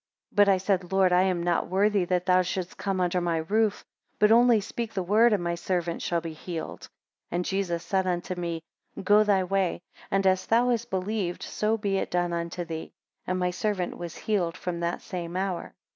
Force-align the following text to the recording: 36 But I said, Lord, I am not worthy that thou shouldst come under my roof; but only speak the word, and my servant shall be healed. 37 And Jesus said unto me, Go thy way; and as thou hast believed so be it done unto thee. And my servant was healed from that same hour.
36 0.31 0.35
But 0.35 0.49
I 0.49 0.57
said, 0.57 0.91
Lord, 0.91 1.13
I 1.13 1.21
am 1.21 1.43
not 1.43 1.67
worthy 1.69 2.05
that 2.05 2.25
thou 2.25 2.41
shouldst 2.41 2.75
come 2.75 2.99
under 2.99 3.21
my 3.21 3.37
roof; 3.37 3.85
but 4.17 4.31
only 4.31 4.59
speak 4.59 4.95
the 4.95 5.03
word, 5.03 5.31
and 5.31 5.43
my 5.43 5.53
servant 5.53 6.01
shall 6.01 6.21
be 6.21 6.33
healed. 6.33 6.81
37 7.29 7.35
And 7.35 7.45
Jesus 7.45 7.83
said 7.85 8.07
unto 8.07 8.33
me, 8.33 8.63
Go 9.03 9.23
thy 9.23 9.43
way; 9.43 9.83
and 10.09 10.25
as 10.25 10.47
thou 10.47 10.69
hast 10.69 10.89
believed 10.89 11.43
so 11.43 11.77
be 11.77 11.97
it 11.97 12.09
done 12.09 12.33
unto 12.33 12.65
thee. 12.65 12.91
And 13.27 13.37
my 13.37 13.51
servant 13.51 13.95
was 13.95 14.17
healed 14.17 14.57
from 14.57 14.79
that 14.79 15.03
same 15.03 15.37
hour. 15.37 15.75